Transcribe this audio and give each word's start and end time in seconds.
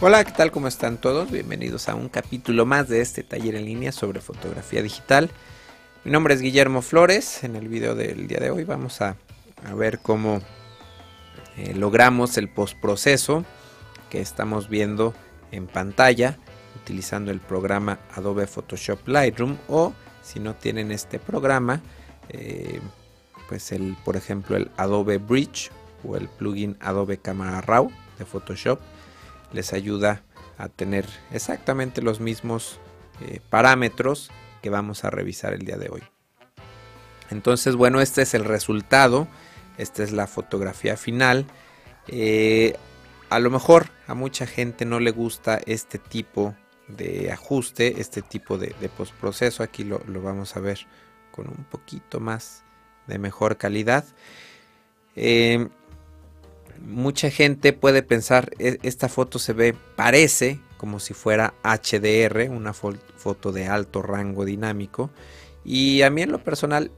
Hola, 0.00 0.22
¿qué 0.22 0.30
tal? 0.30 0.52
¿Cómo 0.52 0.68
están 0.68 0.96
todos? 0.98 1.28
Bienvenidos 1.28 1.88
a 1.88 1.96
un 1.96 2.08
capítulo 2.08 2.64
más 2.64 2.88
de 2.88 3.00
este 3.00 3.24
taller 3.24 3.56
en 3.56 3.64
línea 3.64 3.90
sobre 3.90 4.20
fotografía 4.20 4.80
digital. 4.80 5.28
Mi 6.04 6.12
nombre 6.12 6.34
es 6.34 6.40
Guillermo 6.40 6.82
Flores. 6.82 7.42
En 7.42 7.56
el 7.56 7.66
video 7.66 7.96
del 7.96 8.28
día 8.28 8.38
de 8.38 8.52
hoy 8.52 8.62
vamos 8.62 9.00
a, 9.00 9.16
ver 9.76 9.98
cómo 9.98 10.40
eh, 11.56 11.74
logramos 11.74 12.38
el 12.38 12.48
postproceso 12.48 13.44
que 14.08 14.20
estamos 14.20 14.68
viendo 14.68 15.14
en 15.50 15.66
pantalla 15.66 16.38
utilizando 16.76 17.32
el 17.32 17.40
programa 17.40 17.98
Adobe 18.14 18.46
Photoshop 18.46 19.08
Lightroom 19.08 19.56
o 19.66 19.92
si 20.22 20.38
no 20.38 20.54
tienen 20.54 20.92
este 20.92 21.18
programa 21.18 21.82
eh, 22.28 22.80
pues 23.48 23.72
el 23.72 23.96
por 24.04 24.14
ejemplo 24.14 24.56
el 24.56 24.70
Adobe 24.76 25.18
Bridge 25.18 25.72
o 26.04 26.16
el 26.16 26.28
plugin 26.28 26.76
Adobe 26.78 27.18
Camera 27.18 27.60
Raw 27.62 27.90
de 28.16 28.24
Photoshop 28.24 28.78
les 29.52 29.72
ayuda 29.72 30.22
a 30.58 30.68
tener 30.68 31.06
exactamente 31.32 32.02
los 32.02 32.20
mismos 32.20 32.80
eh, 33.20 33.40
parámetros 33.48 34.30
que 34.62 34.70
vamos 34.70 35.04
a 35.04 35.10
revisar 35.10 35.52
el 35.52 35.64
día 35.64 35.76
de 35.76 35.88
hoy. 35.88 36.02
Entonces, 37.30 37.76
bueno, 37.76 38.00
este 38.00 38.22
es 38.22 38.34
el 38.34 38.44
resultado, 38.44 39.28
esta 39.76 40.02
es 40.02 40.12
la 40.12 40.26
fotografía 40.26 40.96
final. 40.96 41.46
Eh, 42.08 42.76
a 43.30 43.38
lo 43.38 43.50
mejor 43.50 43.90
a 44.06 44.14
mucha 44.14 44.46
gente 44.46 44.84
no 44.84 45.00
le 45.00 45.10
gusta 45.10 45.60
este 45.66 45.98
tipo 45.98 46.54
de 46.88 47.30
ajuste, 47.30 48.00
este 48.00 48.22
tipo 48.22 48.58
de, 48.58 48.72
postproceso. 48.96 49.62
Aquí 49.62 49.84
lo, 49.84 50.00
vamos 50.22 50.56
a 50.56 50.60
ver 50.60 50.78
con 51.30 51.48
un 51.48 51.64
poquito 51.64 52.18
más 52.18 52.64
de 53.06 53.18
mejor 53.18 53.58
calidad. 53.58 54.04
Eh, 55.14 55.68
mucha 56.84 57.30
gente 57.30 57.72
puede 57.72 58.02
pensar, 58.02 58.50
e, 58.58 58.78
esta 58.82 59.08
foto 59.08 59.38
se 59.38 59.52
ve, 59.52 59.74
parece 59.96 60.60
como 60.78 61.00
si 61.00 61.12
fuera 61.12 61.54
HDR, 61.64 62.50
una 62.50 62.72
foto 62.72 63.52
de 63.52 63.66
alto 63.66 64.00
rango 64.00 64.44
dinámico. 64.44 65.10
Y 65.64 66.02
a 66.02 66.10
mí 66.10 66.22
en 66.22 66.32
lo 66.32 66.42
personal, 66.42 66.90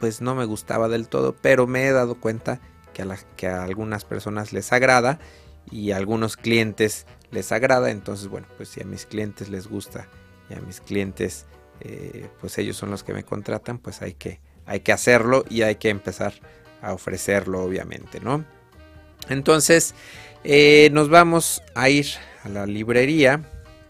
pues 0.00 0.20
no 0.20 0.34
me 0.34 0.44
gustaba 0.44 0.88
del 0.88 1.08
todo, 1.08 1.36
pero 1.40 1.66
me 1.66 1.86
he 1.86 1.92
dado 1.92 2.16
cuenta 2.16 2.60
que 3.36 3.46
a, 3.46 3.62
algunas 3.62 4.04
personas 4.04 4.52
les 4.52 4.72
agrada 4.72 5.20
y 5.70 5.92
a 5.92 5.98
algunos 5.98 6.36
clientes 6.36 7.06
les 7.30 7.52
agrada. 7.52 7.90
Entonces, 7.90 8.28
bueno, 8.28 8.48
pues 8.56 8.70
si 8.70 8.82
a 8.82 8.84
mis 8.84 9.06
clientes 9.06 9.50
les 9.50 9.68
gusta 9.68 10.08
y 10.50 10.54
a 10.54 10.60
mis 10.60 10.80
clientes, 10.80 11.46
eh, 11.80 12.28
pues 12.40 12.58
ellos 12.58 12.76
son 12.76 12.90
los 12.90 13.04
que 13.04 13.12
me 13.12 13.22
contratan, 13.22 13.78
pues 13.78 14.02
hay 14.02 14.14
que, 14.14 14.40
hay 14.66 14.80
que 14.80 14.92
hacerlo 14.92 15.44
y 15.48 15.62
hay 15.62 15.76
que 15.76 15.90
empezar 15.90 16.32
a 16.80 16.94
ofrecerlo, 16.94 17.62
obviamente, 17.62 18.20
¿no? 18.20 18.44
Entonces, 19.28 19.94
eh, 20.44 20.88
nos 20.92 21.08
vamos 21.08 21.62
a 21.74 21.88
ir 21.88 22.06
a 22.44 22.48
la 22.48 22.66
librería. 22.66 23.42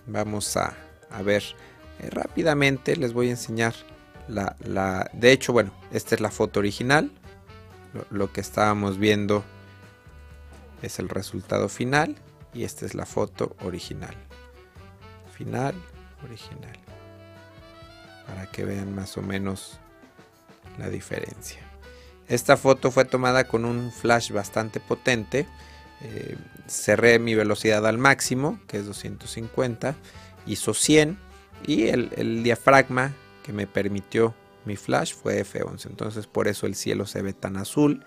Vamos 0.07 0.57
a, 0.57 0.75
ver 1.25 1.43
eh, 2.01 2.11
rápidamente. 2.11 2.97
Les 2.97 3.13
voy 3.13 3.29
a 3.29 3.31
enseñar 3.31 3.75
la, 4.27 4.57
la, 4.65 5.11
De 5.13 5.33
hecho, 5.33 5.53
bueno, 5.53 5.73
esta 5.93 6.15
es 6.15 6.21
la 6.21 6.31
foto 6.31 6.61
original. 6.61 7.11
Lo, 8.11 8.33
que 8.33 8.41
estábamos 8.41 8.99
viendo 8.99 9.45
es 10.83 10.99
el 10.99 11.09
resultado 11.09 11.69
final. 11.69 12.17
Y 12.55 12.65
esta 12.65 12.87
es 12.87 12.95
la 12.95 13.07
foto 13.07 13.57
original. 13.63 14.15
Final, 15.37 15.75
original. 16.25 16.77
Para 18.27 18.47
que 18.47 18.65
vean 18.65 18.95
más 18.95 19.17
o 19.17 19.23
menos 19.23 19.79
la 20.79 20.89
diferencia. 20.89 21.68
Esta 22.29 22.57
foto 22.57 22.91
fue 22.91 23.05
tomada 23.05 23.45
con 23.45 23.65
un 23.65 23.91
flash 23.91 24.33
bastante 24.33 24.81
potente. 24.81 25.47
Eh, 26.03 26.37
cerré 26.67 27.19
mi 27.19 27.35
velocidad 27.35 27.87
al 27.87 27.99
máximo, 27.99 28.61
que 28.69 28.79
es 28.79 28.87
250, 28.87 29.97
hizo 30.47 30.75
100 30.75 31.19
y 31.67 31.89
el, 31.89 32.43
diafragma 32.43 33.13
que 33.43 33.53
me 33.53 33.67
permitió 33.67 34.35
mi 34.65 34.77
flash 34.77 35.15
fue 35.15 35.45
F11. 35.45 35.87
Entonces 35.87 36.27
por 36.27 36.49
eso 36.49 36.67
el 36.67 36.75
cielo 36.75 37.07
se 37.07 37.23
ve 37.23 37.33
tan 37.33 37.57
azul. 37.57 38.05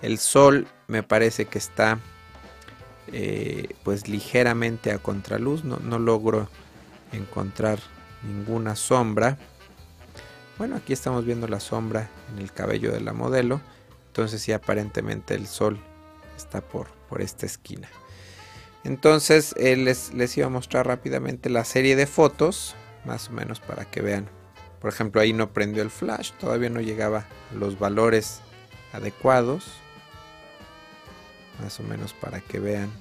El 0.00 0.18
sol 0.18 0.68
me 0.86 1.02
parece 1.02 1.46
que 1.46 1.58
está 1.58 1.98
eh, 3.12 3.68
pues 3.82 4.08
ligeramente 4.08 4.92
a 4.92 4.98
contraluz. 4.98 5.64
No, 5.64 5.78
no 5.78 5.98
logro 5.98 6.48
encontrar 7.12 7.80
ninguna 8.22 8.76
sombra. 8.76 9.38
Bueno, 10.56 10.76
aquí 10.76 10.92
estamos 10.92 11.24
viendo 11.24 11.48
la 11.48 11.58
sombra 11.58 12.08
en 12.32 12.38
el 12.38 12.52
cabello 12.52 12.92
de 12.92 13.00
la 13.00 13.12
modelo. 13.12 13.60
Entonces 14.06 14.40
sí, 14.40 14.52
aparentemente 14.52 15.34
el 15.34 15.48
sol 15.48 15.78
está 16.36 16.60
por, 16.60 16.86
por 17.08 17.22
esta 17.22 17.44
esquina. 17.46 17.88
Entonces 18.84 19.54
eh, 19.58 19.76
les, 19.76 20.14
les 20.14 20.36
iba 20.36 20.46
a 20.46 20.50
mostrar 20.50 20.86
rápidamente 20.86 21.50
la 21.50 21.64
serie 21.64 21.96
de 21.96 22.06
fotos, 22.06 22.76
más 23.04 23.28
o 23.30 23.32
menos 23.32 23.58
para 23.58 23.84
que 23.84 24.00
vean. 24.00 24.28
Por 24.80 24.92
ejemplo, 24.92 25.20
ahí 25.20 25.32
no 25.32 25.52
prendió 25.52 25.82
el 25.82 25.90
flash, 25.90 26.30
todavía 26.38 26.70
no 26.70 26.80
llegaba 26.80 27.26
a 27.50 27.54
los 27.54 27.78
valores 27.78 28.40
adecuados. 28.92 29.72
Más 31.60 31.80
o 31.80 31.82
menos 31.82 32.12
para 32.12 32.40
que 32.40 32.60
vean. 32.60 32.92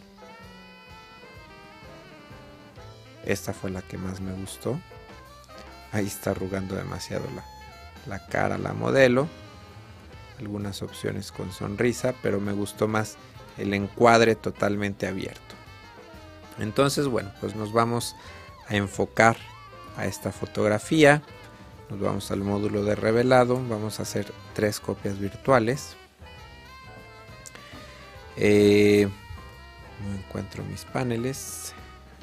Esta 3.26 3.54
fue 3.54 3.70
la 3.70 3.82
que 3.82 3.98
más 3.98 4.22
me 4.22 4.34
gustó. 4.34 4.80
Ahí 5.94 6.08
está 6.08 6.32
arrugando 6.32 6.76
demasiado 6.76 7.26
la, 8.08 8.28
cara 8.28 8.58
la 8.58 8.74
modelo. 8.74 9.30
Algunas 10.40 10.82
opciones 10.82 11.32
con 11.32 11.52
sonrisa, 11.54 12.16
pero 12.24 12.40
me 12.40 12.52
gustó 12.52 12.88
más 12.88 13.16
el 13.60 13.76
encuadre 13.76 14.34
totalmente 14.36 15.08
abierto. 15.08 15.56
Entonces, 16.58 17.08
bueno, 17.08 17.32
pues 17.40 17.56
nos 17.56 17.72
vamos 17.72 18.16
a 18.68 18.76
enfocar 18.76 19.38
a 19.96 20.08
esta 20.08 20.32
fotografía. 20.32 21.22
Nos 21.92 22.00
vamos 22.00 22.32
al 22.32 22.40
módulo 22.40 22.84
de 22.84 22.96
revelado. 22.96 23.62
Vamos 23.70 24.00
a 24.00 24.04
hacer 24.04 24.34
tres 24.56 24.80
copias 24.80 25.20
virtuales. 25.20 25.96
Eh, 28.36 29.08
no 30.04 30.18
encuentro 30.18 30.64
mis 30.64 30.86
paneles. 30.86 31.76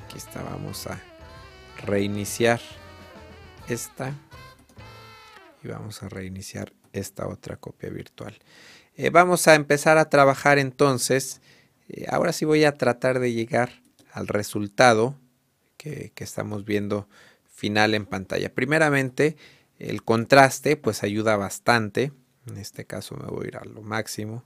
Aquí 0.05 0.19
está, 0.19 0.43
vamos 0.43 0.89
a 0.89 1.01
reiniciar 1.87 2.61
esta 3.71 4.15
y 5.63 5.69
vamos 5.69 6.03
a 6.03 6.09
reiniciar 6.09 6.73
esta 6.93 7.29
otra 7.29 7.57
copia 7.57 7.89
virtual. 7.91 8.37
Eh, 8.97 9.11
vamos 9.11 9.47
a 9.47 9.55
empezar 9.55 9.97
a 9.99 10.09
trabajar 10.09 10.59
entonces. 10.59 11.41
Eh, 11.89 12.07
ahora 12.09 12.33
sí 12.33 12.45
voy 12.45 12.65
a 12.65 12.77
tratar 12.77 13.21
de 13.21 13.33
llegar 13.33 13.71
al 14.13 14.27
resultado 14.27 15.15
que, 15.77 16.13
estamos 16.17 16.65
viendo 16.65 17.09
final 17.47 17.95
en 17.95 18.07
pantalla. 18.07 18.53
Primeramente, 18.53 19.37
el 19.79 20.03
contraste 20.03 20.77
pues 20.77 21.03
ayuda 21.03 21.37
bastante. 21.37 22.13
En 22.47 22.57
este 22.57 22.85
caso 22.85 23.17
me 23.17 23.29
voy 23.29 23.47
a 23.47 23.49
ir 23.49 23.57
a 23.57 23.65
lo 23.65 23.83
máximo. 23.83 24.45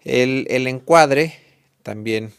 El, 0.00 0.66
encuadre 0.66 1.38
también, 1.84 2.32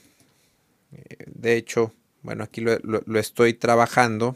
eh, 0.92 1.24
de 1.28 1.56
hecho, 1.56 1.94
bueno, 2.22 2.44
aquí 2.44 2.62
lo 2.62 3.20
estoy 3.20 3.54
trabajando 3.54 4.36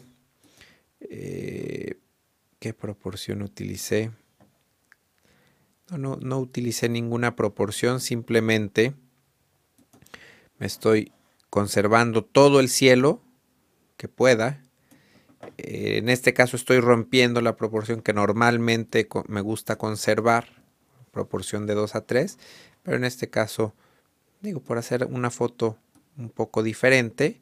eh, 1.09 1.99
¿Qué 2.59 2.73
proporción 2.73 3.43
utilicé? 3.43 4.11
No, 5.95 6.17
no, 6.17 6.39
utilicé 6.39 6.89
ninguna 6.89 7.35
proporción, 7.35 8.01
simplemente 8.01 8.93
me 10.57 10.65
estoy 10.65 11.13
conservando 11.49 12.25
todo 12.25 12.59
el 12.59 12.67
cielo 12.67 13.21
que 13.95 14.07
pueda. 14.07 14.63
Eh, 15.57 15.97
en 15.97 16.09
este 16.09 16.33
caso 16.33 16.57
estoy 16.57 16.79
rompiendo 16.79 17.41
la 17.41 17.55
proporción 17.55 18.01
que 18.01 18.11
normalmente 18.11 19.07
me 19.27 19.41
gusta 19.41 19.77
conservar, 19.77 20.63
proporción 21.11 21.67
de 21.67 21.75
2 21.75 21.95
a 21.95 22.05
3, 22.05 22.37
pero 22.83 22.97
en 22.97 23.03
este 23.03 23.29
caso, 23.29 23.75
digo, 24.41 24.61
por 24.61 24.77
hacer 24.77 25.05
una 25.05 25.29
foto 25.29 25.77
un 26.17 26.29
poco 26.31 26.63
diferente, 26.63 27.39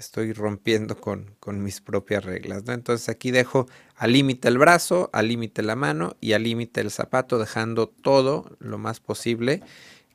estoy 0.00 0.32
rompiendo 0.32 0.98
con, 0.98 1.36
mis 1.62 1.80
propias 1.80 2.24
reglas. 2.24 2.64
¿no? 2.64 2.72
Entonces 2.72 3.08
aquí 3.08 3.30
dejo 3.30 3.68
al 3.94 4.12
límite 4.12 4.48
el 4.48 4.58
brazo, 4.58 5.10
al 5.12 5.28
límite 5.28 5.62
la 5.62 5.76
mano 5.76 6.16
y 6.20 6.32
al 6.32 6.42
límite 6.42 6.80
el 6.80 6.90
zapato, 6.90 7.38
dejando 7.38 7.86
todo 7.88 8.56
lo 8.58 8.78
más 8.78 8.98
posible 8.98 9.62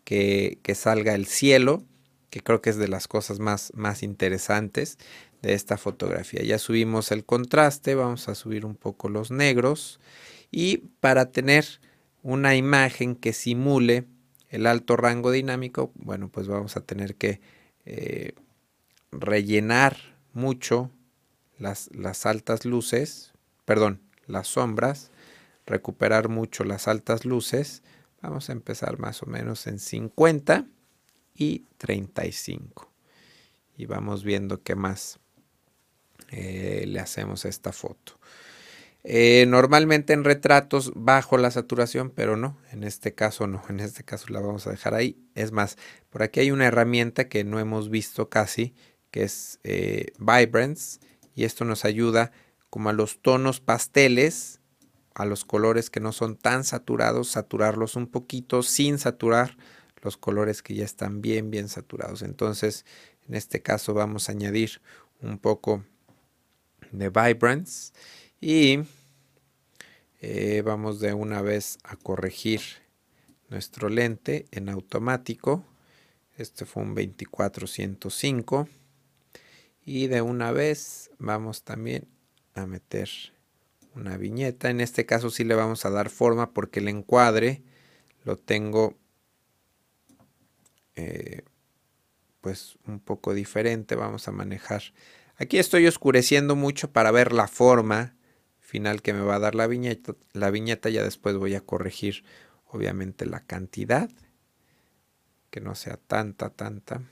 que, 0.04 0.60
salga 0.76 1.14
el 1.14 1.28
cielo, 1.28 1.84
que 2.30 2.42
creo 2.42 2.62
que 2.62 2.72
es 2.72 2.78
de 2.78 2.88
las 2.88 3.08
cosas 3.08 3.40
más, 3.40 3.72
más 3.76 4.02
interesantes 4.02 4.98
de 5.42 5.54
esta 5.54 5.78
fotografía. 5.78 6.42
Ya 6.42 6.58
subimos 6.58 7.12
el 7.12 7.24
contraste, 7.24 7.94
vamos 7.94 8.28
a 8.28 8.36
subir 8.36 8.66
un 8.66 8.76
poco 8.76 9.08
los 9.08 9.30
negros 9.30 10.00
y 10.52 10.78
para 11.00 11.32
tener 11.32 11.66
una 12.24 12.56
imagen 12.56 13.16
que 13.16 13.34
simule 13.34 14.06
el 14.50 14.66
alto 14.66 14.98
rango 14.98 15.30
dinámico, 15.30 15.92
bueno, 15.96 16.30
pues 16.30 16.48
vamos 16.48 16.76
a 16.76 16.82
tener 16.82 17.16
que 17.16 17.40
eh, 17.86 18.34
rellenar 19.20 19.98
mucho 20.34 20.92
las, 21.58 21.90
las 21.94 22.26
altas 22.26 22.66
luces, 22.66 23.34
perdón, 23.66 24.02
las 24.28 24.48
sombras, 24.48 25.12
recuperar 25.66 26.30
mucho 26.30 26.64
las 26.64 26.88
altas 26.88 27.26
luces. 27.26 27.84
Vamos 28.22 28.50
a 28.50 28.54
empezar 28.54 29.00
más 29.00 29.22
o 29.24 29.26
menos 29.26 29.68
en 29.68 29.80
50 29.80 30.66
y 31.36 31.66
35. 31.78 32.92
y 33.78 33.88
vamos 33.88 34.24
viendo 34.24 34.64
qué 34.64 34.76
más 34.76 35.20
eh, 36.32 36.86
le 36.88 37.00
hacemos 37.02 37.44
a 37.44 37.50
esta 37.50 37.74
foto. 37.74 38.18
Eh, 39.04 39.46
normalmente 39.48 40.14
en 40.14 40.24
retratos 40.24 40.92
bajo 40.96 41.38
la 41.38 41.52
saturación, 41.52 42.10
pero 42.10 42.38
no, 42.38 42.58
en 42.72 42.84
este 42.84 43.14
caso 43.14 43.46
no, 43.46 43.62
en 43.70 43.80
este 43.80 44.04
caso 44.04 44.28
la 44.30 44.40
vamos 44.40 44.66
a 44.66 44.72
dejar 44.72 44.96
ahí. 44.96 45.20
Es 45.36 45.52
más, 45.52 45.78
por 46.10 46.24
aquí 46.24 46.40
hay 46.40 46.52
una 46.52 46.66
herramienta 46.66 47.28
que 47.28 47.44
no 47.44 47.60
hemos 47.60 47.90
visto 47.90 48.30
casi, 48.30 48.74
que 49.16 49.24
es 49.24 49.62
eh, 49.64 50.08
Vibrance, 50.20 51.00
y 51.36 51.46
esto 51.46 51.64
nos 51.64 51.86
ayuda 51.86 52.34
como 52.70 52.90
a 52.90 52.94
los 52.94 53.22
tonos 53.22 53.62
pasteles, 53.62 54.60
a 55.14 55.24
los 55.24 55.46
colores 55.46 55.90
que 55.90 56.02
no 56.02 56.12
son 56.12 56.36
tan 56.36 56.66
saturados, 56.66 57.30
saturarlos 57.30 57.96
un 57.96 58.08
poquito 58.08 58.62
sin 58.62 59.00
saturar 59.00 59.56
los 60.02 60.18
colores 60.18 60.62
que 60.62 60.76
ya 60.76 60.84
están 60.84 61.22
bien, 61.22 61.50
bien 61.50 61.70
saturados. 61.70 62.24
Entonces, 62.24 62.86
en 63.26 63.36
este 63.36 63.62
caso 63.62 63.94
vamos 63.94 64.28
a 64.28 64.34
añadir 64.34 64.82
un 65.22 65.38
poco 65.38 65.86
de 66.92 67.08
Vibrance 67.08 67.94
y 68.42 68.80
eh, 70.20 70.62
vamos 70.62 71.00
de 71.00 71.14
una 71.14 71.42
vez 71.42 71.78
a 71.86 71.96
corregir 71.96 72.60
nuestro 73.48 73.88
lente 73.88 74.46
en 74.52 74.68
automático. 74.68 75.64
Este 76.36 76.66
fue 76.66 76.84
un 76.84 76.96
2405 76.96 78.68
y 79.86 80.08
de 80.08 80.22
una 80.24 80.52
vez 80.52 81.12
vamos 81.20 81.64
también 81.64 82.08
a 82.56 82.66
meter 82.66 83.10
una 83.94 84.18
viñeta. 84.18 84.70
En 84.70 84.82
este 84.82 85.06
caso 85.06 85.30
sí 85.30 85.44
le 85.44 85.54
vamos 85.54 85.86
a 85.86 85.92
dar 85.92 86.10
forma 86.10 86.52
porque 86.54 86.80
el 86.80 86.88
encuadre 86.88 87.64
lo 88.24 88.36
tengo 88.36 88.98
eh, 90.96 91.44
pues 92.42 92.78
un 92.88 93.00
poco 93.00 93.36
diferente. 93.36 93.96
Vamos 93.96 94.28
a 94.28 94.32
manejar. 94.32 94.82
Aquí 95.38 95.60
estoy 95.60 95.86
oscureciendo 95.86 96.56
mucho 96.56 96.92
para 96.92 97.12
ver 97.12 97.32
la 97.32 97.48
forma 97.48 98.16
final 98.60 99.04
que 99.04 99.14
me 99.14 99.22
va 99.22 99.36
a 99.36 99.40
dar 99.40 99.54
la 99.54 99.68
viñeta. 99.68 100.16
La 100.34 100.50
viñeta 100.50 100.90
ya 100.90 101.04
después 101.04 101.38
voy 101.38 101.54
a 101.54 101.62
corregir 101.62 102.24
obviamente 102.66 103.28
la 103.28 103.42
cantidad. 103.42 104.10
Que 105.52 105.62
no 105.62 105.76
sea 105.76 105.98
tanta, 105.98 106.50
tanta. 106.50 107.04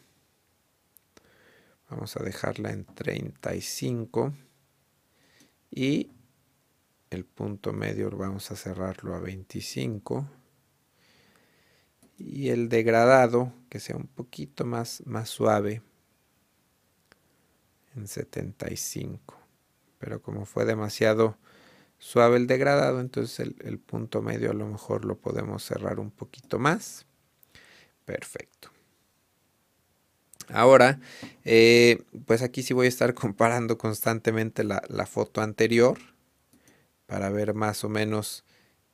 Vamos 1.94 2.18
a 2.18 2.24
dejarla 2.24 2.72
en 2.72 2.86
35. 2.86 4.34
Y 5.70 6.10
el 7.12 7.24
punto 7.24 7.72
medio 7.72 8.10
vamos 8.10 8.50
a 8.50 8.56
cerrarlo 8.56 9.14
a 9.14 9.20
25 9.20 10.28
y 12.18 12.50
el 12.50 12.68
degradado 12.68 13.54
que 13.70 13.80
sea 13.80 13.96
un 13.96 14.08
poquito 14.08 14.66
más, 14.66 15.04
más 15.06 15.30
suave 15.30 15.84
en 17.96 18.08
75 18.08 19.38
pero 20.00 20.22
como 20.22 20.46
fue 20.46 20.66
demasiado 20.66 21.38
suave 22.00 22.38
el 22.38 22.48
degradado 22.48 23.02
entonces 23.02 23.40
el, 23.40 23.80
punto 23.80 24.24
medio 24.24 24.50
a 24.50 24.56
lo 24.56 24.66
mejor 24.66 25.06
lo 25.06 25.20
podemos 25.20 25.64
cerrar 25.64 26.00
un 26.00 26.10
poquito 26.10 26.58
más. 26.58 27.06
Perfecto 28.06 28.73
ahora 30.54 31.00
eh, 31.46 32.04
pues 32.26 32.42
aquí 32.42 32.64
sí 32.64 32.74
voy 32.74 32.86
a 32.86 32.90
estar 32.90 33.14
comparando 33.16 33.78
constantemente 33.78 34.64
la, 34.64 34.82
foto 35.06 35.42
anterior 35.42 35.98
para 37.06 37.30
ver 37.30 37.54
más 37.54 37.84
o 37.84 37.90
menos 37.90 38.46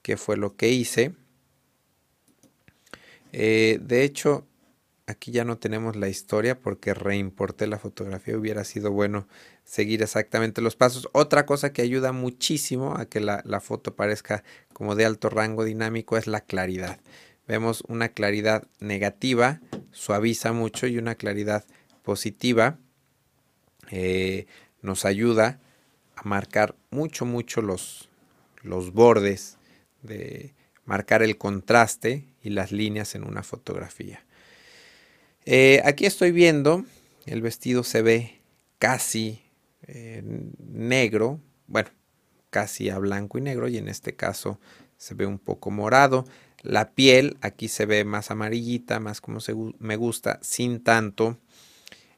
qué 0.01 0.17
fue 0.17 0.37
lo 0.37 0.55
que 0.55 0.69
hice 0.69 1.13
eh, 3.31 3.79
de 3.81 4.03
hecho, 4.03 4.47
aquí 5.07 5.31
ya 5.31 5.43
no 5.43 5.57
tenemos 5.57 5.95
la 5.95 6.09
historia 6.09 6.59
porque 6.59 6.93
reimporté 6.93 7.67
la 7.67 7.79
fotografía. 7.79 8.37
Hubiera 8.37 8.63
sido 8.63 8.91
bueno 8.91 9.27
seguir 9.63 10.01
exactamente 10.01 10.61
los 10.61 10.75
pasos. 10.75 11.09
Otra 11.13 11.45
cosa 11.45 11.71
que 11.73 11.81
ayuda 11.81 12.11
muchísimo 12.11 12.95
a 12.95 13.05
que 13.05 13.19
la, 13.19 13.61
foto 13.61 13.95
parezca 13.95 14.43
como 14.73 14.95
de 14.95 15.05
alto 15.05 15.29
rango 15.29 15.63
dinámico 15.63 16.17
es 16.17 16.27
la 16.27 16.41
claridad. 16.41 16.99
Vemos 17.49 17.83
una 17.87 18.09
claridad 18.09 18.67
negativa, 18.79 19.59
suaviza 19.89 20.53
mucho 20.53 20.85
y 20.85 20.99
una 20.99 21.15
claridad 21.15 21.65
positiva 22.03 22.77
eh, 23.89 24.45
nos 24.83 25.03
ayuda 25.03 25.59
a 26.15 26.21
marcar 26.27 26.75
mucho, 26.91 27.25
mucho 27.25 27.63
los, 27.63 28.07
los 28.61 28.93
bordes, 28.93 29.57
de 30.03 30.53
marcar 30.85 31.23
el 31.23 31.39
contraste 31.39 32.23
y 32.43 32.51
las 32.51 32.71
líneas 32.71 33.15
en 33.15 33.23
una 33.23 33.41
fotografía. 33.41 34.23
Eh, 35.43 35.81
aquí 35.85 36.05
estoy 36.05 36.31
viendo, 36.31 36.85
el 37.25 37.41
vestido 37.41 37.83
se 37.83 38.03
ve 38.03 38.41
casi 38.77 39.41
eh, 39.87 40.21
negro, 40.59 41.39
bueno, 41.65 41.89
casi 42.51 42.91
a 42.91 42.99
blanco 42.99 43.39
y 43.39 43.41
negro 43.41 43.67
y 43.67 43.79
en 43.79 43.87
este 43.87 44.15
caso 44.15 44.59
se 44.97 45.15
ve 45.15 45.25
un 45.25 45.39
poco 45.39 45.71
morado. 45.71 46.25
La 46.61 46.91
piel 46.91 47.37
aquí 47.41 47.67
se 47.67 47.85
ve 47.85 48.03
más 48.03 48.31
amarillita, 48.31 48.99
más 48.99 49.21
como 49.21 49.39
se, 49.39 49.55
me 49.79 49.95
gusta, 49.95 50.39
sin 50.41 50.83
tanto, 50.83 51.39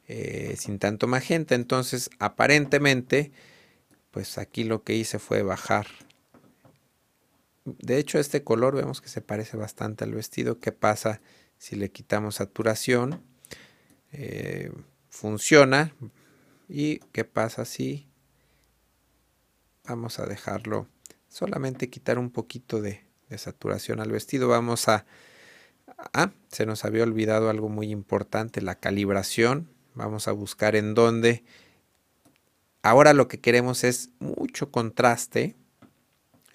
eh, 0.07 0.55
sin 0.57 0.79
tanto 0.79 1.07
magenta. 1.07 1.55
Entonces, 1.55 2.09
aparentemente, 2.19 3.31
pues 4.11 4.37
aquí 4.37 4.63
lo 4.63 4.83
que 4.83 4.95
hice 4.95 5.19
fue 5.19 5.43
bajar 5.43 5.87
de 7.63 7.97
hecho, 7.97 8.17
este 8.19 8.43
color 8.43 8.75
vemos 8.75 9.01
que 9.01 9.09
se 9.09 9.21
parece 9.21 9.55
bastante 9.55 10.03
al 10.03 10.13
vestido. 10.13 10.59
¿Qué 10.59 10.71
pasa 10.71 11.21
si 11.57 11.75
le 11.75 11.91
quitamos 11.91 12.35
saturación? 12.35 13.21
Eh, 14.11 14.71
funciona. 15.09 15.93
¿Y 16.67 16.99
qué 17.11 17.23
pasa 17.23 17.65
si 17.65 18.07
vamos 19.83 20.19
a 20.19 20.25
dejarlo 20.25 20.87
solamente 21.27 21.89
quitar 21.89 22.17
un 22.17 22.31
poquito 22.31 22.81
de, 22.81 23.03
saturación 23.37 23.99
al 23.99 24.11
vestido? 24.11 24.47
Vamos 24.47 24.87
a... 24.87 25.05
Ah, 26.13 26.31
se 26.49 26.65
nos 26.65 26.85
había 26.85 27.03
olvidado 27.03 27.49
algo 27.49 27.69
muy 27.69 27.91
importante, 27.91 28.61
la 28.61 28.75
calibración. 28.75 29.69
Vamos 29.93 30.27
a 30.27 30.31
buscar 30.31 30.75
en 30.75 30.93
dónde. 30.93 31.43
Ahora 32.81 33.13
lo 33.13 33.27
que 33.27 33.39
queremos 33.39 33.83
es 33.83 34.09
mucho 34.19 34.71
contraste 34.71 35.55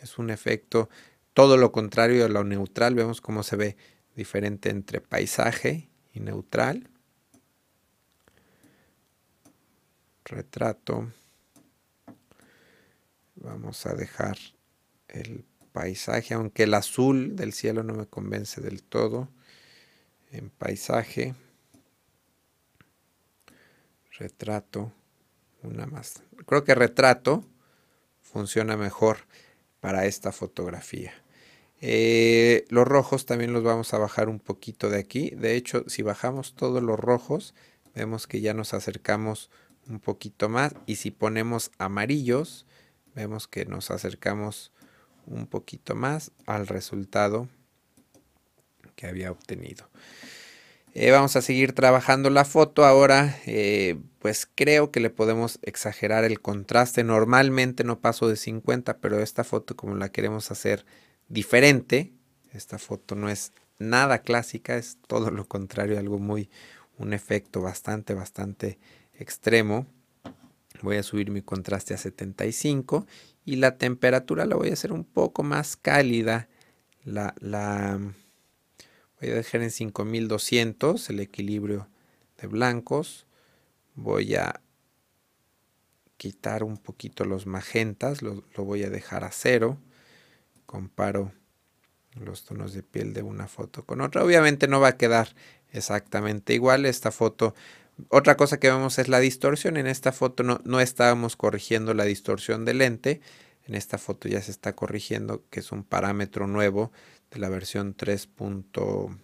es 0.01 0.19
un 0.19 0.31
efecto 0.31 0.89
todo 1.35 1.57
lo 1.57 1.73
contrario 1.73 2.25
a 2.25 2.29
lo 2.29 2.45
neutral. 2.45 2.95
Vemos 2.95 3.21
cómo 3.21 3.43
se 3.43 3.57
ve 3.57 3.77
diferente 4.15 4.71
entre 4.71 5.01
paisaje 5.01 5.89
y 6.13 6.21
neutral. 6.21 6.89
Retrato. 10.25 11.13
Vamos 13.35 13.85
a 13.87 13.95
dejar 13.95 14.39
el 15.09 15.45
paisaje, 15.77 16.33
aunque 16.33 16.63
el 16.63 16.73
azul 16.73 17.37
del 17.37 17.53
cielo 17.53 17.83
no 17.83 17.93
me 17.93 18.07
convence 18.07 18.63
del 18.63 18.83
todo. 18.83 19.29
En 20.33 20.49
paisaje. 20.49 21.35
Retrato. 24.19 24.91
Una 25.63 25.85
más. 25.85 26.23
Creo 26.47 26.65
que 26.65 26.75
retrato 26.75 27.45
funciona 28.23 28.79
mejor 28.79 29.19
para 29.81 30.07
esta 30.07 30.33
fotografía. 30.33 31.13
Eh, 31.83 32.65
los 32.71 32.89
rojos 32.89 33.27
también 33.27 33.53
los 33.53 33.63
vamos 33.63 33.93
a 33.93 33.99
bajar 33.99 34.31
un 34.31 34.41
poquito 34.41 34.89
de 34.89 34.99
aquí. 34.99 35.29
De 35.37 35.57
hecho, 35.57 35.85
si 35.89 36.01
bajamos 36.01 36.55
todos 36.55 36.83
los 36.83 36.99
rojos, 36.99 37.55
vemos 37.95 38.27
que 38.27 38.41
ya 38.41 38.55
nos 38.55 38.73
acercamos 38.73 39.51
un 39.87 40.01
poquito 40.01 40.49
más. 40.49 40.73
Y 40.87 40.97
si 40.97 41.11
ponemos 41.11 41.71
amarillos, 41.77 42.65
vemos 43.15 43.47
que 43.47 43.67
nos 43.67 43.91
acercamos 43.91 44.73
un 45.27 45.47
poquito 45.47 45.95
más 45.95 46.33
al 46.47 46.67
resultado 46.67 47.49
que 48.95 49.07
había 49.07 49.31
obtenido. 49.31 49.89
Eh, 50.95 51.11
vamos 51.11 51.37
a 51.37 51.43
seguir 51.43 51.75
trabajando 51.75 52.31
la 52.31 52.47
foto. 52.47 52.87
Ahora, 52.87 53.39
eh, 53.45 53.99
pues 54.19 54.49
creo 54.55 54.91
que 54.91 55.01
le 55.01 55.11
podemos 55.11 55.59
exagerar 55.61 56.25
el 56.25 56.41
contraste. 56.41 57.05
Normalmente 57.05 57.85
no 57.85 58.01
paso 58.01 58.29
de 58.29 58.37
50, 58.37 58.97
pero 58.99 59.21
esta 59.21 59.45
foto 59.45 59.77
como 59.77 59.95
la 59.95 60.09
queremos 60.09 60.51
hacer 60.51 60.87
diferente, 61.29 62.15
esta 62.53 62.79
foto 62.79 63.15
no 63.15 63.29
es 63.29 63.53
nada 63.79 64.21
clásica, 64.21 64.77
es 64.77 64.97
todo 65.07 65.31
lo 65.31 65.47
contrario, 65.47 65.99
algo 65.99 66.19
muy, 66.19 66.49
un 66.97 67.13
efecto 67.13 67.61
bastante, 67.61 68.15
bastante 68.15 68.79
extremo. 69.19 69.87
Voy 70.81 70.97
a 70.97 71.03
subir 71.03 71.31
mi 71.31 71.43
contraste 71.43 71.93
a 71.93 71.99
75 71.99 73.07
y 73.47 73.57
la 73.57 73.79
temperatura 73.79 74.45
la 74.45 74.57
voy 74.57 74.69
a 74.69 74.75
hacer 74.75 74.93
un 74.93 75.05
poco 75.05 75.43
más 75.43 75.77
cálida. 75.77 76.49
La, 77.05 77.35
la 77.41 77.99
Voy 79.21 79.31
a 79.31 79.35
dejar 79.35 79.63
en 79.63 79.71
5200 79.71 81.09
el 81.09 81.21
equilibrio 81.21 81.89
de 82.41 82.49
blancos. 82.49 83.27
Voy 83.95 84.35
a 84.35 84.61
quitar 86.19 86.63
un 86.63 86.77
poquito 86.77 87.25
los 87.25 87.47
magentas, 87.47 88.21
lo, 88.21 88.45
voy 88.57 88.83
a 88.83 88.91
dejar 88.91 89.25
a 89.25 89.31
cero. 89.33 89.79
Comparo 90.67 91.33
los 92.15 92.45
tonos 92.45 92.75
de 92.75 92.83
piel 92.83 93.15
de 93.15 93.23
una 93.23 93.49
foto 93.49 93.87
con 93.87 94.03
otra. 94.03 94.23
Obviamente 94.23 94.69
no 94.69 94.81
va 94.81 94.89
a 94.89 94.97
quedar 94.99 95.35
exactamente 95.73 96.53
igual. 96.53 96.85
Esta 96.85 97.11
foto 97.11 97.55
Otra 98.09 98.37
cosa 98.37 98.59
que 98.59 98.71
vemos 98.71 98.99
es 98.99 99.09
la 99.09 99.21
distorsión. 99.21 99.77
En 99.77 99.87
esta 99.87 100.13
foto 100.13 100.43
no, 100.43 100.61
no 100.65 100.81
estábamos 100.81 101.37
corrigiendo 101.37 101.95
la 101.95 102.05
distorsión 102.05 102.65
del 102.65 102.79
lente. 102.79 103.21
En 103.67 103.75
esta 103.75 103.99
foto 103.99 104.29
ya 104.29 104.41
se 104.41 104.51
está 104.51 104.75
corrigiendo, 104.75 105.45
que 105.51 105.61
es 105.61 105.73
un 105.73 105.83
parámetro 105.83 106.47
nuevo 106.47 106.93
de 107.31 107.39
la 107.39 107.49
versión 107.49 107.95
3. 107.95 108.29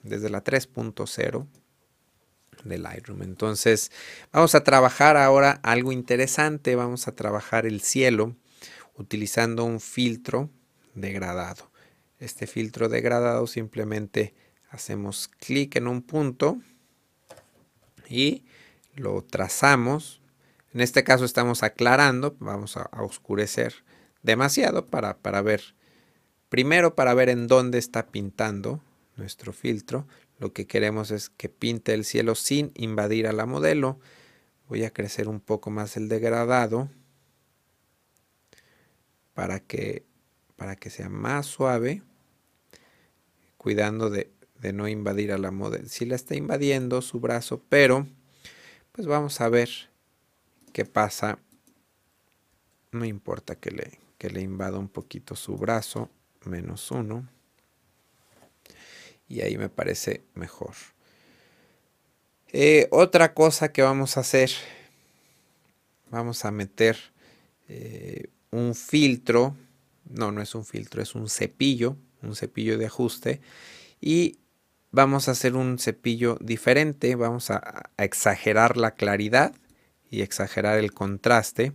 desde 0.02 0.31
la 0.31 0.43
3.0 0.43 1.47
del 2.64 2.83
Lightroom. 2.83 3.23
Entonces, 3.23 3.93
vamos 4.33 4.55
a 4.55 4.64
trabajar 4.64 5.17
ahora 5.17 5.61
algo 5.62 5.93
interesante. 5.93 6.75
Vamos 6.75 7.09
a 7.09 7.14
trabajar 7.14 7.67
el 7.67 7.81
cielo 7.83 8.37
utilizando 8.97 9.64
un 9.64 9.81
filtro 9.81 10.50
degradado. 10.95 11.71
Este 12.19 12.47
filtro 12.47 12.88
degradado 12.88 13.47
simplemente 13.47 14.35
hacemos 14.71 15.29
clic 15.29 15.76
en 15.76 15.87
un 15.87 16.02
punto 16.02 16.59
y 18.09 18.45
lo 18.95 19.23
trazamos. 19.23 20.21
En 20.73 20.81
este 20.81 21.05
caso 21.05 21.25
estamos 21.25 21.63
aclarando, 21.63 22.37
vamos 22.39 22.77
a, 22.77 22.91
oscurecer 23.03 23.75
demasiado 24.23 24.87
para, 24.87 25.19
para 25.19 25.43
ver, 25.43 25.75
primero 26.49 26.95
para 26.95 27.15
ver 27.15 27.29
en 27.29 27.47
dónde 27.47 27.79
está 27.79 28.07
pintando 28.07 28.83
nuestro 29.17 29.53
filtro. 29.53 30.07
Lo 30.39 30.53
que 30.53 30.67
queremos 30.67 31.11
es 31.11 31.29
que 31.31 31.49
pinte 31.49 31.95
el 31.95 32.05
cielo 32.05 32.35
sin 32.35 32.73
invadir 32.75 33.27
a 33.27 33.33
la 33.33 33.47
modelo. 33.47 33.99
Voy 34.69 34.85
a 34.85 34.93
crecer 34.93 35.29
un 35.29 35.41
poco 35.41 35.71
más 35.71 35.97
el 35.97 36.09
degradado 36.09 36.89
para 39.35 39.61
que, 39.61 40.05
para 40.57 40.77
que 40.77 40.91
sea 40.91 41.09
más 41.09 41.47
suave, 41.47 42.03
cuidando 43.57 44.11
de, 44.11 44.33
de 44.61 44.73
no 44.73 44.89
invadir 44.89 45.33
a 45.33 45.39
la 45.39 45.51
modelo. 45.51 45.89
Si 45.89 46.07
la 46.07 46.17
está 46.17 46.35
invadiendo 46.35 47.03
su 47.03 47.21
brazo, 47.21 47.63
pero 47.69 48.07
pues 48.93 49.07
vamos 49.07 49.41
a 49.41 49.49
ver 49.49 49.71
qué 50.73 50.85
pasa. 50.85 51.39
No 52.93 53.05
importa 53.05 53.57
que 53.57 53.71
le, 53.71 53.99
que 54.19 54.31
le 54.31 54.43
invada 54.43 54.79
un 54.79 54.89
poquito 54.89 55.35
su 55.35 55.57
brazo, 55.57 56.11
menos 56.45 56.91
uno. 56.91 57.29
Y 59.29 59.41
ahí 59.41 59.57
me 59.57 59.71
parece 59.71 60.23
mejor. 60.35 60.75
Eh, 62.49 62.87
otra 62.91 63.33
cosa 63.33 63.73
que 63.73 63.81
vamos 63.81 64.19
a 64.19 64.21
hacer, 64.21 64.51
vamos 66.11 66.45
a 66.45 66.51
meter 66.51 66.99
eh, 67.69 68.29
un 68.51 68.75
filtro, 68.75 69.57
no, 70.05 70.31
no 70.33 70.43
es 70.43 70.55
un 70.55 70.67
filtro, 70.67 71.01
es 71.01 71.15
un 71.15 71.31
cepillo, 71.31 71.97
un 72.21 72.37
cepillo 72.37 72.77
de 72.77 72.87
ajuste. 72.87 73.41
Y 74.03 74.39
vamos 74.93 75.27
a 75.27 75.33
hacer 75.33 75.57
un 75.57 75.79
cepillo 75.79 76.37
diferente, 76.41 77.17
vamos 77.17 77.51
a, 77.51 77.91
exagerar 77.97 78.77
la 78.77 78.93
claridad 78.93 79.55
y 80.11 80.23
exagerar 80.23 80.79
el 80.79 80.93
contraste. 80.93 81.73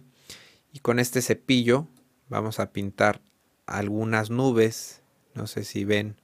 Y 0.72 0.80
con 0.80 1.00
este 1.00 1.22
cepillo 1.22 1.88
vamos 2.30 2.60
a 2.60 2.72
pintar 2.72 3.22
algunas 3.66 4.30
nubes, 4.30 5.02
no 5.34 5.48
sé 5.48 5.64
si 5.64 5.84
ven 5.84 6.16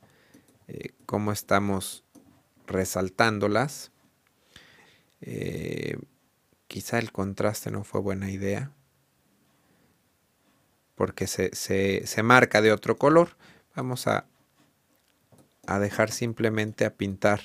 eh, 0.68 0.92
cómo 1.06 1.32
estamos 1.32 2.04
resaltándolas. 2.68 3.92
Eh, 5.22 5.98
quizá 6.68 7.00
el 7.00 7.12
contraste 7.12 7.72
no 7.72 7.84
fue 7.84 8.02
buena 8.02 8.30
idea 8.30 8.72
porque 10.96 11.28
se, 11.28 11.54
se 11.56 12.24
marca 12.24 12.62
de 12.62 12.72
otro 12.72 12.98
color. 12.98 13.36
Vamos 13.76 14.06
a 14.08 14.26
a 15.66 15.80
dejar 15.80 16.12
simplemente 16.12 16.86
a 16.86 16.96
pintar, 16.96 17.42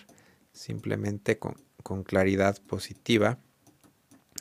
simplemente 0.53 1.39
con, 1.39 1.57
claridad 2.05 2.61
positiva, 2.67 3.39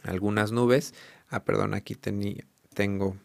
algunas 0.03 0.51
nubes. 0.51 0.93
Ah, 1.29 1.46
perdón, 1.46 1.74
aquí 1.74 1.96
tengo, 1.96 3.15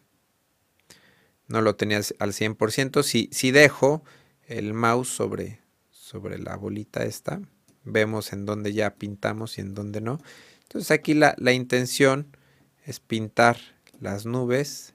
no 1.49 1.61
lo 1.61 1.75
tenía 1.75 2.01
al 2.19 2.33
100%. 2.33 3.03
Si, 3.03 3.29
si 3.33 3.51
dejo 3.51 4.05
el 4.47 4.75
mouse 4.75 5.09
sobre, 5.09 5.61
sobre 5.91 6.39
la 6.39 6.57
bolita 6.57 7.05
esta, 7.05 7.41
vemos 7.83 8.33
en 8.33 8.47
dónde 8.47 8.73
ya 8.73 8.95
pintamos 8.95 9.59
y 9.59 9.63
en 9.63 9.75
dónde 9.75 10.01
no. 10.01 10.21
Entonces 10.63 10.93
aquí 10.93 11.15
la, 11.15 11.35
la 11.39 11.53
intención 11.53 12.37
es 12.85 13.01
pintar 13.01 13.59
las 13.99 14.25
nubes 14.25 14.95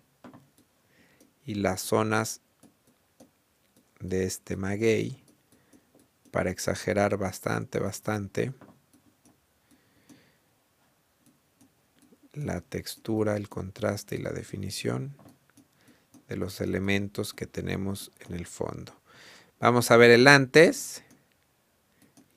y 1.45 1.55
las 1.55 1.81
zonas 1.81 2.39
de 3.99 4.23
este 4.23 4.55
maguey 4.55 5.26
para 6.31 6.49
exagerar 6.49 7.17
bastante, 7.17 7.79
bastante 7.79 8.53
la 12.33 12.61
textura, 12.61 13.35
el 13.35 13.49
contraste 13.49 14.15
y 14.15 14.19
la 14.19 14.31
definición 14.31 15.15
de 16.27 16.37
los 16.37 16.61
elementos 16.61 17.33
que 17.33 17.47
tenemos 17.47 18.11
en 18.27 18.35
el 18.35 18.45
fondo. 18.45 18.93
Vamos 19.59 19.89
a 19.91 19.97
ver 19.97 20.11
el 20.11 20.27
antes 20.27 21.03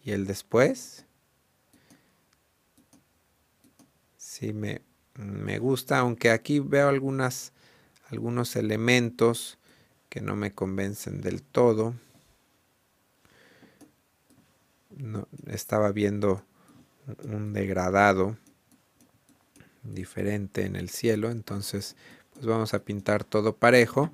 y 0.02 0.12
el 0.12 0.26
después. 0.26 1.04
Sí, 4.16 4.52
me, 4.52 4.80
me 5.14 5.58
gusta, 5.58 5.98
aunque 5.98 6.30
aquí 6.30 6.60
veo 6.60 6.88
algunos 6.88 7.52
elementos 8.56 9.58
que 10.08 10.20
no 10.20 10.34
me 10.36 10.52
convencen 10.52 11.20
del 11.20 11.42
todo 11.42 11.94
no, 14.96 15.28
estaba 15.46 15.92
viendo 15.92 16.44
un 17.24 17.52
degradado 17.52 18.36
diferente 19.82 20.66
en 20.66 20.76
el 20.76 20.90
cielo 20.90 21.30
entonces 21.30 21.96
pues 22.40 22.46
vamos 22.46 22.72
a 22.72 22.84
pintar 22.84 23.24
todo 23.24 23.56
parejo. 23.56 24.12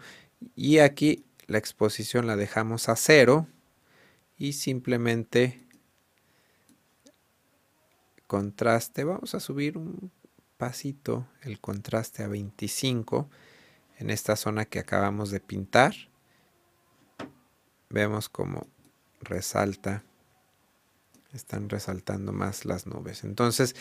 Y 0.55 0.79
aquí 0.79 1.25
la 1.47 1.59
exposición 1.59 2.27
la 2.27 2.35
dejamos 2.35 2.89
a 2.89 2.97
cero 2.97 3.47
y 4.37 4.55
simplemente 4.55 5.65
contraste 8.27 9.05
vamos 9.05 9.37
a 9.37 9.41
subir 9.41 9.79
un 9.79 10.11
pasito 10.57 11.29
el 11.43 11.61
contraste 11.61 12.25
a 12.25 12.29
25 12.29 13.31
en 13.99 14.11
esta 14.11 14.35
zona 14.35 14.65
que 14.65 14.81
acabamos 14.81 15.31
de 15.31 15.39
pintar. 15.39 15.95
Vemos 17.89 18.29
como 18.29 18.67
resalta 19.21 20.03
están 21.37 21.69
resaltando 21.69 22.33
más 22.33 22.65
las 22.65 22.87
nubes. 22.87 23.25
Entonces, 23.25 23.77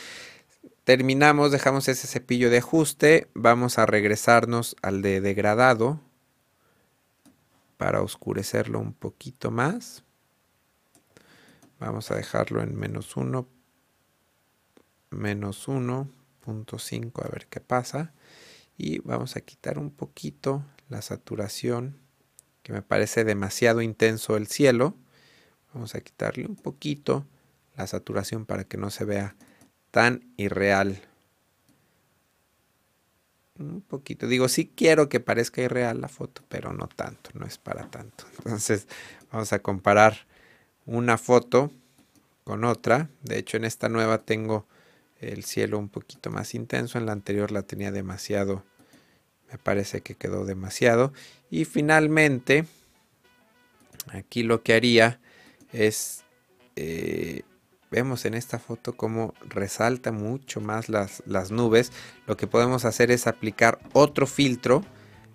terminamos, 0.84 1.52
dejamos 1.52 1.88
ese 1.88 2.08
cepillo 2.08 2.50
de 2.50 2.60
ajuste, 2.60 3.30
vamos 3.34 3.78
a 3.78 3.86
regresarnos 3.86 4.76
al 4.82 5.02
de 5.02 5.22
degradado 5.22 6.00
para 7.78 8.02
oscurecerlo 8.02 8.80
un 8.80 8.94
poquito 8.94 9.52
más. 9.52 10.04
Vamos 11.80 12.10
a 12.12 12.16
dejarlo 12.16 12.62
en 12.62 12.76
menos 12.76 13.18
1, 13.18 13.48
menos 15.10 15.68
1.5, 15.68 17.26
a 17.26 17.30
ver 17.30 17.48
qué 17.48 17.60
pasa. 17.60 18.14
Y 18.78 19.00
vamos 19.00 19.36
a 19.36 19.42
quitar 19.42 19.78
un 19.78 19.92
poquito 19.92 20.64
la 20.90 21.02
saturación, 21.02 21.98
que 22.64 22.74
me 22.74 22.82
parece 22.82 23.24
demasiado 23.24 23.82
intenso 23.82 24.38
el 24.38 24.48
cielo. 24.48 24.96
Vamos 25.74 25.96
a 25.96 26.02
quitarle 26.02 26.46
un 26.46 26.56
poquito 26.56 27.26
la 27.78 27.88
saturación 27.88 28.46
para 28.46 28.64
que 28.64 28.78
no 28.78 28.90
se 28.90 29.06
vea 29.06 29.36
tan 29.92 30.34
irreal. 30.38 31.02
Un 33.58 33.82
poquito. 33.82 34.28
Digo, 34.28 34.50
sí 34.50 34.72
quiero 34.76 35.08
que 35.08 35.20
parezca 35.20 35.62
irreal 35.62 36.02
la 36.02 36.10
foto, 36.10 36.44
pero 36.50 36.74
no 36.74 36.88
tanto, 36.88 37.30
no 37.34 37.46
es 37.46 37.58
para 37.58 37.90
tanto. 37.90 38.26
Entonces 38.40 38.88
vamos 39.32 39.54
a 39.54 39.60
comparar 39.60 40.28
una 40.86 41.18
foto 41.18 41.72
con 42.44 42.64
otra. 42.64 43.10
De 43.24 43.38
hecho, 43.38 43.58
en 43.58 43.66
esta 43.66 43.90
nueva 43.90 44.20
tengo 44.20 44.68
el 45.20 45.44
cielo 45.44 45.80
un 45.80 45.90
poquito 45.90 46.30
más 46.30 46.54
intenso. 46.54 46.98
En 46.98 47.06
la 47.06 47.14
anterior 47.14 47.52
la 47.52 47.64
tenía 47.64 47.92
demasiado. 47.92 48.64
Me 49.52 49.58
parece 49.58 50.02
que 50.02 50.16
quedó 50.16 50.46
demasiado. 50.46 51.14
Y 51.50 51.66
finalmente, 51.66 52.66
aquí 54.10 54.44
lo 54.44 54.64
que 54.64 54.74
haría 54.74 55.20
es 55.72 56.24
eh, 56.76 57.44
Vemos 57.96 58.26
en 58.26 58.34
esta 58.34 58.60
foto 58.60 58.98
cómo 58.98 59.34
resalta 59.48 60.12
mucho 60.12 60.60
más 60.60 60.90
las, 60.90 61.24
las 61.26 61.52
nubes. 61.52 61.94
Lo 62.28 62.36
que 62.36 62.46
podemos 62.46 62.84
hacer 62.84 63.10
es 63.10 63.26
aplicar 63.26 63.80
otro 63.94 64.28
filtro. 64.28 64.84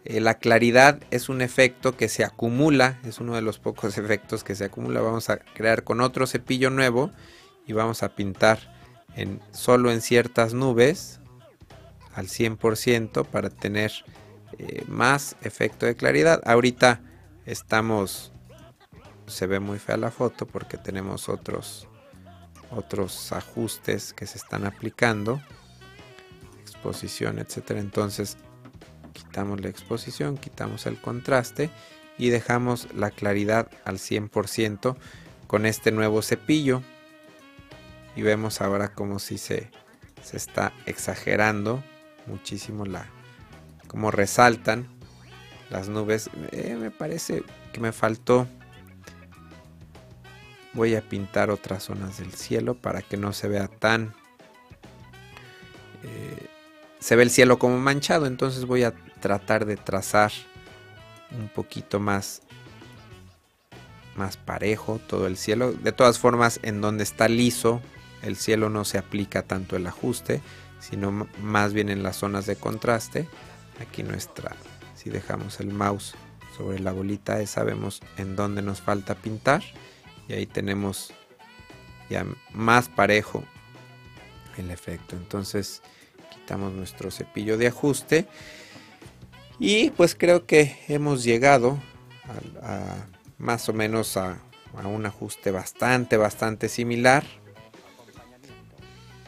Eh, 0.05 0.21
la 0.21 0.35
claridad 0.35 1.01
es 1.11 1.31
un 1.31 1.41
efecto 1.41 1.97
que 1.97 2.11
se 2.11 2.23
acumula, 2.23 3.01
es 3.03 3.19
uno 3.19 3.35
de 3.35 3.41
los 3.41 3.59
pocos 3.59 3.97
efectos 3.99 4.45
que 4.45 4.55
se 4.55 4.67
acumula. 4.67 5.01
Vamos 5.01 5.31
a 5.31 5.39
crear 5.39 5.85
con 5.85 6.03
otro 6.03 6.27
cepillo 6.27 6.69
nuevo 6.69 7.11
y 7.67 7.73
vamos 7.73 8.03
a 8.03 8.15
pintar 8.15 8.59
en, 9.17 9.41
solo 9.53 9.91
en 9.91 10.03
ciertas 10.03 10.53
nubes 10.53 11.19
al 12.15 12.27
100% 12.27 13.25
para 13.25 13.49
tener 13.49 13.91
eh, 14.59 14.85
más 14.87 15.35
efecto 15.41 15.87
de 15.87 15.97
claridad. 15.97 16.43
Ahorita 16.45 17.01
estamos, 17.47 18.35
se 19.27 19.47
ve 19.47 19.61
muy 19.61 19.79
fea 19.79 19.97
la 19.97 20.11
foto 20.11 20.45
porque 20.45 20.77
tenemos 20.77 21.31
otros 21.31 21.89
otros 22.71 23.33
ajustes 23.33 24.13
que 24.13 24.27
se 24.27 24.39
están 24.39 24.67
aplicando 24.67 25.41
exposición 26.61 27.39
etcétera. 27.39 27.81
Entonces 27.81 28.37
quitamos 29.13 29.61
la 29.61 29.69
exposición 29.69 30.37
quitamos 30.37 30.87
el 30.87 31.01
contraste 31.01 31.71
y 32.19 32.29
dejamos 32.29 32.89
la 32.95 33.11
claridad 33.11 33.71
al 33.85 33.99
100% 33.99 34.97
con 35.47 35.67
este 35.67 35.91
nuevo 35.91 36.23
cepillo. 36.23 36.83
Y 38.15 38.23
vemos 38.23 38.61
ahora 38.61 38.93
como 38.93 39.19
si 39.19 39.39
se, 39.39 39.71
se 40.23 40.37
está 40.37 40.73
exagerando 40.87 41.83
muchísimo 42.27 42.85
la 42.85 43.09
como 43.87 44.11
resaltan 44.11 44.87
las 45.71 45.89
nubes. 45.89 46.31
Eh, 46.53 46.77
me 46.79 46.91
parece 46.91 47.43
que 47.73 47.81
me 47.81 47.93
faltó 47.93 48.47
voy 50.73 50.95
a 50.95 51.03
pintar 51.03 51.51
otras 51.51 51.85
zonas 51.85 52.19
del 52.19 52.33
cielo 52.33 52.75
para 52.75 53.03
que 53.03 53.17
no 53.17 53.33
se 53.33 53.49
vea 53.49 53.69
tan 53.69 54.15
eh, 56.03 56.47
se 56.99 57.17
ve 57.17 57.23
el 57.23 57.31
cielo 57.31 57.59
como 57.59 57.79
manchado. 57.79 58.27
Entonces 58.27 58.67
voy 58.67 58.85
a 58.85 58.95
tratar 59.21 59.65
de 59.67 59.77
trazar 59.77 60.33
un 61.39 61.49
poquito 61.49 62.01
más 62.01 62.43
más 64.17 64.37
parejo 64.37 65.01
todo 65.07 65.27
el 65.27 65.37
cielo. 65.37 65.73
De 65.73 65.93
todas 65.93 66.19
formas 66.19 66.61
en 66.63 66.81
donde 66.81 67.05
está 67.05 67.29
liso 67.29 67.81
el 68.23 68.37
cielo 68.37 68.69
no 68.69 68.85
se 68.85 68.99
aplica 68.99 69.43
tanto 69.43 69.77
el 69.77 69.87
ajuste 69.87 70.43
sino 70.79 71.29
más 71.43 71.73
bien 71.75 71.91
en 71.91 72.03
las 72.03 72.17
zonas 72.17 72.47
de 72.47 72.57
contraste. 72.57 73.29
Aquí 73.81 74.03
nuestra 74.03 74.57
si 74.95 75.09
dejamos 75.09 75.61
el 75.61 75.73
mouse 75.73 76.15
sobre 76.57 76.81
la 76.81 76.93
bolita 76.93 77.45
sabemos 77.47 78.03
en 78.19 78.37
dónde 78.37 78.61
nos 78.61 78.81
falta 78.83 79.15
pintar 79.15 79.63
y 80.31 80.33
ahí 80.33 80.47
tenemos 80.47 81.13
ya 82.09 82.25
más 82.53 82.89
parejo 82.89 83.43
el 84.57 84.71
efecto. 84.71 85.17
Entonces 85.17 85.83
quitamos 86.33 86.73
nuestro 86.73 87.11
cepillo 87.11 87.59
de 87.59 87.67
ajuste 87.67 88.29
y 89.59 89.91
pues 89.91 90.15
creo 90.15 90.47
que 90.47 90.79
hemos 90.87 91.25
llegado 91.25 91.79
a, 92.63 92.95
más 93.39 93.69
o 93.69 93.73
menos 93.73 94.17
a, 94.17 94.39
un 94.85 95.05
ajuste 95.05 95.51
bastante 95.51 96.17
bastante 96.17 96.69
similar. 96.69 97.25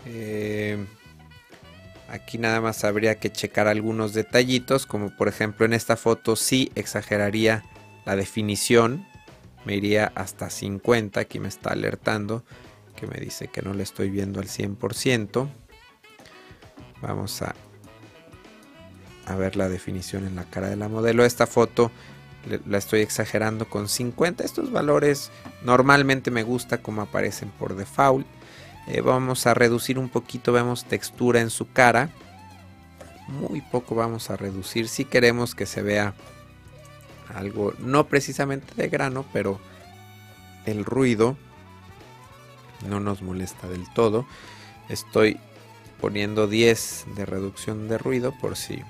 Eh, 0.06 0.86
aquí 2.08 2.38
nada 2.38 2.60
más 2.60 2.84
habría 2.84 3.16
que 3.16 3.30
checar 3.30 3.66
algunos 3.66 4.14
detallitos 4.14 4.86
como 4.86 5.16
por 5.16 5.26
ejemplo 5.26 5.66
en 5.66 5.72
esta 5.72 5.96
foto 5.96 6.36
sí 6.36 6.70
exageraría 6.76 7.64
la 8.04 8.14
definición 8.14 9.06
me 9.64 9.76
iría 9.76 10.12
hasta 10.14 10.50
50. 10.50 11.20
Aquí 11.20 11.38
me 11.40 11.48
está 11.48 11.70
alertando 11.70 12.44
que 12.96 13.06
me 13.06 13.18
dice 13.18 13.48
que 13.48 13.62
no 13.62 13.74
le 13.74 13.82
estoy 13.82 14.10
viendo 14.10 14.40
al 14.40 14.46
100%. 14.46 15.48
Vamos 17.00 17.42
a, 17.42 17.54
ver 19.36 19.56
la 19.56 19.68
definición 19.68 20.26
en 20.26 20.36
la 20.36 20.44
cara 20.44 20.68
de 20.68 20.76
la 20.76 20.88
modelo. 20.88 21.24
Esta 21.24 21.46
foto 21.46 21.90
la 22.66 22.78
estoy 22.78 23.00
exagerando 23.00 23.68
con 23.68 23.88
50. 23.88 24.44
Estos 24.44 24.70
valores 24.70 25.30
normalmente 25.64 26.30
me 26.30 26.42
gusta 26.42 26.78
como 26.78 27.02
aparecen 27.02 27.50
por 27.50 27.74
default. 27.74 28.26
Eh, 28.88 29.00
vamos 29.00 29.46
a 29.46 29.54
reducir 29.54 29.98
un 29.98 30.08
poquito, 30.08 30.52
vemos 30.52 30.84
textura 30.84 31.40
en 31.40 31.50
su 31.50 31.72
cara. 31.72 32.10
Muy 33.28 33.62
poco 33.62 33.94
vamos 33.94 34.30
a 34.30 34.36
reducir 34.36 34.88
si 34.88 35.04
queremos 35.04 35.54
que 35.54 35.66
se 35.66 35.82
vea 35.82 36.14
algo 37.34 37.74
no 37.78 38.06
precisamente 38.08 38.74
de 38.74 38.88
grano, 38.88 39.24
pero 39.32 39.60
el 40.66 40.84
ruido 40.84 41.36
no 42.88 43.00
nos 43.00 43.22
molesta 43.22 43.68
del 43.68 43.84
todo. 43.94 44.26
Estoy 44.88 45.38
poniendo 46.00 46.48
10 46.48 47.06
de 47.16 47.26
reducción 47.26 47.88
de 47.88 47.98
ruido 47.98 48.32
por 48.40 48.56
si 48.56 48.82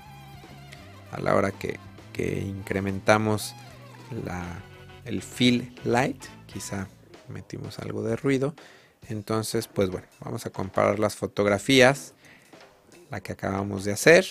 a 1.11 1.21
la 1.21 1.35
hora 1.35 1.53
que, 1.53 1.79
incrementamos 2.17 3.55
el 5.05 5.23
fill 5.23 5.75
light, 5.85 6.23
quizá 6.47 6.89
metimos 7.29 7.79
algo 7.79 8.03
de 8.03 8.17
ruido. 8.17 8.55
Entonces, 9.09 9.67
pues 9.67 9.91
bueno, 9.91 10.07
vamos 10.21 10.47
a 10.47 10.51
comparar 10.51 10.99
las 10.99 11.17
fotografías, 11.17 12.15
la 13.11 13.21
que 13.21 13.33
acabamos 13.33 13.85
de 13.85 13.93
hacer, 13.93 14.27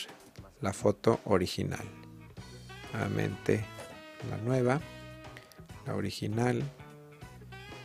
la 0.62 0.74
foto 0.74 1.20
original. 1.26 1.86
Nuevamente 2.94 3.64
la 4.30 4.38
nueva, 4.38 4.80
la 5.86 5.96
original. 5.96 6.64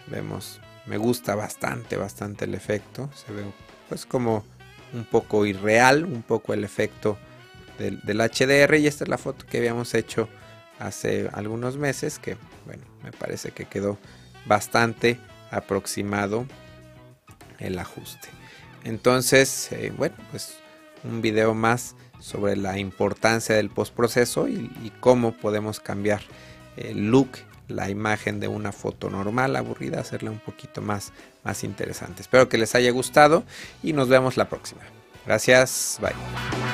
Vemos, 0.07 0.61
me 0.87 0.99
gusta 0.99 1.35
bastante, 1.35 1.97
bastante 1.97 2.45
el 2.45 2.55
efecto. 2.55 3.11
Se 3.15 3.33
ve 3.33 3.45
pues 3.89 4.07
como 4.07 4.45
un 4.93 5.05
poco 5.05 5.47
irreal, 5.47 6.05
un 6.05 6.23
poco 6.23 6.55
el 6.55 6.65
efecto 6.65 7.19
del, 7.79 8.01
HDR. 8.21 8.77
Y 8.77 8.87
esta 8.87 9.05
es 9.05 9.09
la 9.09 9.19
foto 9.19 9.47
que 9.47 9.59
habíamos 9.59 9.95
hecho 9.95 10.29
hace 10.79 11.29
algunos 11.33 11.77
meses, 11.77 12.19
que 12.19 12.37
bueno, 12.67 12.83
me 13.03 13.13
parece 13.13 13.51
que 13.51 13.65
quedó 13.65 13.99
bastante 14.47 15.19
aproximado 15.51 16.47
el 17.59 17.79
ajuste. 17.79 18.29
Entonces, 18.85 19.73
eh, 19.73 19.93
bueno, 19.97 20.15
pues 20.31 20.59
un 21.07 21.23
video 21.23 21.55
más 21.55 21.95
sobre 22.21 22.57
la 22.57 22.79
importancia 22.79 23.55
del 23.55 23.71
postproceso 23.71 24.49
y, 24.49 24.71
y 24.83 24.93
cómo 25.01 25.33
podemos 25.33 25.81
cambiar 25.81 26.23
el 26.77 27.11
look, 27.11 27.31
la 27.69 27.91
imagen 27.91 28.41
de 28.41 28.49
una 28.49 28.73
foto 28.73 29.11
normal, 29.11 29.57
aburrida, 29.57 30.01
hacerla 30.01 30.31
un 30.31 30.39
poquito 30.39 30.83
más, 30.83 31.13
más 31.45 31.65
interesante. 31.65 32.23
Espero 32.23 32.49
que 32.49 32.59
les 32.59 32.75
haya 32.75 32.91
gustado 32.91 33.45
y 33.83 33.93
nos 33.93 34.09
vemos 34.09 34.37
la 34.37 34.49
próxima. 34.49 34.83
Gracias, 35.27 35.99
bye. 36.01 36.66